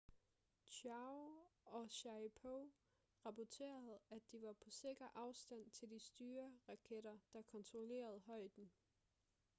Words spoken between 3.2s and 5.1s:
rapporterede at de var på sikker